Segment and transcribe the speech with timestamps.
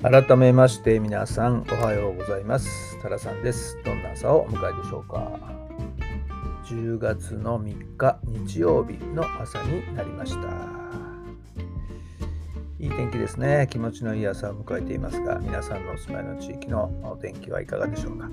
[0.00, 2.96] 改めまして皆さんおはようございます。
[3.02, 3.76] タラさんです。
[3.84, 5.40] どんな朝をお迎えでしょうか。
[6.66, 10.48] 10月の3日日曜日の朝になりました。
[12.78, 13.66] いい天気ですね。
[13.68, 18.30] 気持ちのいい朝を迎えていますが皆さんのお住まいの地域のお天気はいかがでしょうか。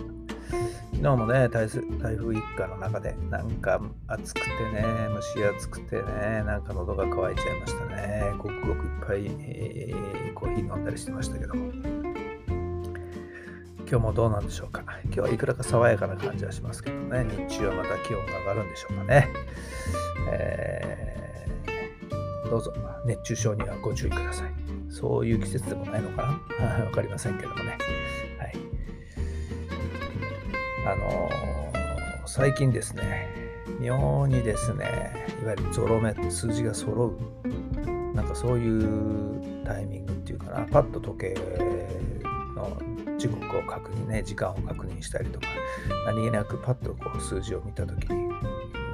[0.49, 4.83] 昨日もね台、台風一過の中で、なんか暑くてね、
[5.13, 8.33] 蒸し暑くてね、なんか喉が渇いちゃいましたね。
[8.37, 11.71] ごくごくいっぱい、えー、コーヒー飲んだりしてましたけども。
[13.87, 14.83] 今日もどうなんでしょうか。
[15.05, 19.27] 今日はいくらか爽やかな感じはしますけどね、日中はまた気温が上がるんでしょうかね。
[20.31, 22.73] えー、どうぞ
[23.05, 24.51] 熱中症にはご注意ください。
[24.89, 27.77] そういう季節でもないのかな わかりませんけどもね。
[30.85, 31.29] あの、
[32.27, 33.27] 最近ですね、
[33.79, 41.35] 妙にですね、いわゆるゾロ目、数字が揃う、なんかそういうタイミングっていうかな、パッと時計
[42.55, 42.77] の
[43.17, 45.47] 時刻を確認ね、時間を確認したりとか、
[46.05, 48.29] 何気なくパッとこう数字を見たときに、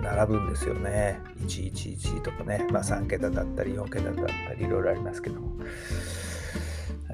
[0.01, 1.19] 並ぶんですよね。
[1.41, 5.51] 111とかね、まあ3桁だったり4桁だったりいろいろありますけども。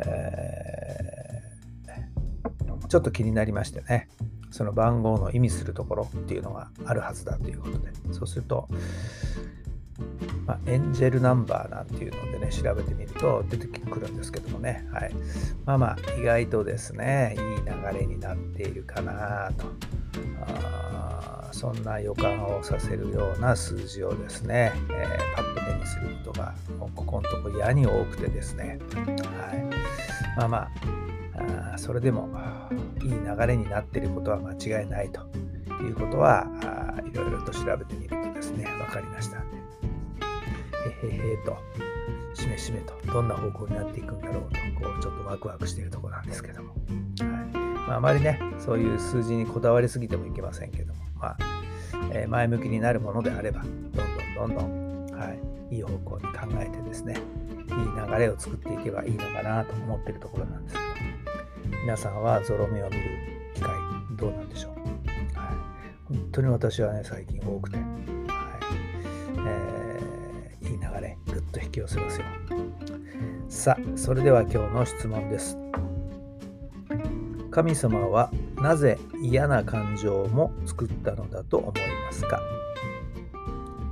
[0.05, 4.07] えー、ちょっと気になりましてね。
[4.51, 8.67] その番号の意味するところっていうのがあるはずだということで、そうすると、
[10.45, 15.13] まあ、エンジェルナンバーなんていうのでね、調べてみると出てくるんですけどもね、はい。
[15.65, 19.65] まあまあ、意外とですね、いい流れになっているかなと。
[20.41, 26.53] あそんな予感をさせるような数字をですね、えー、パッと目にすることが、
[26.95, 29.65] ここのとこ嫌に多くてですね、はい。
[30.37, 30.71] まあまあ、
[31.37, 32.29] あそれでも
[33.01, 35.21] いい流れになっていることは間違いないと。
[35.83, 36.47] いうことは
[37.11, 41.57] いろいろと調べてみるとですね分かりましたへへへと
[42.33, 47.89] しめしめとどんな方向になっていくんだろうとこうちょっとワクワクしているところなんですけども、はい。
[47.89, 51.37] まあ、まりねそういう数字にこだわりすぎてもいけませんけども、まあ
[52.11, 55.29] えー、前向きになるものであればどんどんどんどん、は
[55.71, 57.15] い、いい方向に考えてですね
[57.69, 61.16] いい流れを作っていけばいいのかなと思ってるところなんですけど。
[61.87, 63.01] 皆さんはゾロ目を見る
[63.55, 63.71] 機会
[64.17, 64.71] どうなんでしょう、
[65.39, 65.55] はい、
[66.03, 67.85] 本当に私はね最近多くて、はい。
[69.47, 72.25] えー、いい流れぐっと引き寄せますよ。
[73.47, 75.57] さあそれでは今日の質問です。
[77.51, 82.41] 神様はなぜ嫌な感情も作ったのだと思いますか？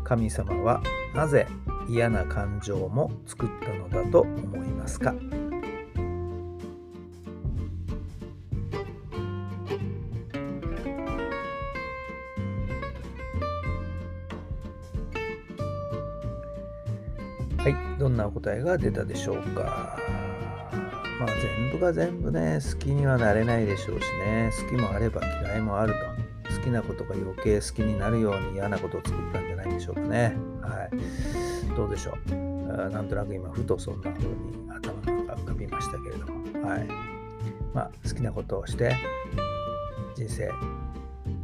[0.03, 0.81] 神様は
[1.15, 1.47] なぜ
[1.87, 5.15] 嫌な感情も作ったのだと思いますか？
[17.65, 19.97] はい、どんなお答えが出たでしょうか？
[21.19, 25.95] まあ全部が全部ね、好きにはなれないでしょうしね、好きもあれば嫌いもある
[26.43, 26.53] と。
[26.55, 30.35] 好きなことが余計好きになるように嫌なことを作ったんじゃないでしょうかね。
[30.61, 31.75] はい。
[31.75, 32.35] どうでしょう？
[32.91, 36.67] なんとなく今、ふとそんな風に頭の中浮かびましたけれども。
[36.67, 36.87] はい。
[37.73, 38.95] まあ好きなことをして、
[40.13, 40.51] 人生、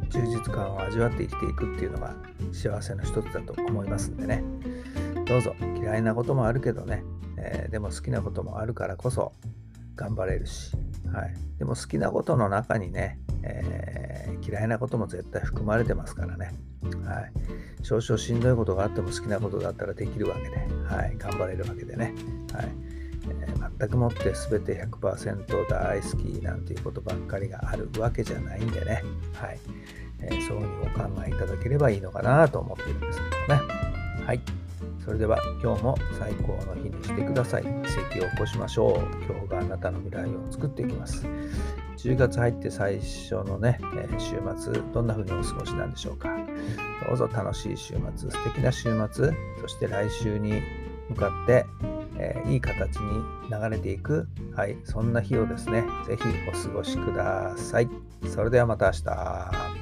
[0.08, 2.14] 充実感を味わって生きていくっていうのが
[2.52, 4.44] 幸せの一つだと思いますんでね。
[5.32, 5.56] どうぞ。
[5.80, 7.04] 嫌いなこともあるけどね、
[7.38, 9.32] えー、でも好きなこともあるからこそ
[9.96, 10.76] 頑張れるし、
[11.10, 16.52] はい、でも好きなことの中にね、えー、嫌いなことも絶対含まれてますからね、
[17.06, 17.32] はい、
[17.82, 20.56] 少々しんどいことがあっても好きなことだったらできるわけで、
[20.94, 22.14] はい、頑張れるわけでね、
[22.52, 22.68] はい。
[23.30, 29.02] えー、全くもって全て100%大好きなんていうことばっかりがあるわけじゃないんでね、
[29.32, 29.58] はい。
[30.20, 33.62] えー、そういうふうにお考えいただければいいのかなと思ってるんですけどね。
[34.26, 34.61] はい。
[35.04, 37.62] それでは今日も最高の日にしてください。
[37.62, 37.68] 奇
[38.18, 39.24] 跡を起こしましょう。
[39.26, 41.26] 今日があなたの未来を作っていきます。
[41.96, 43.80] 10月入って最初のね、
[44.18, 46.28] 週末、どんな風にお過ごしなんでしょうか。
[47.08, 50.62] どうぞ楽しい週末、素敵な週末、そして来週に
[51.08, 51.66] 向かって、
[52.18, 57.88] え、いい形に流れていく、はい、そんな日をですね、ぜひお過ごしください。
[58.28, 59.81] それではまた明日。